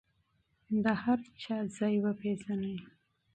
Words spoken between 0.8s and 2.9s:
د هر چا مقام وپیژنئ.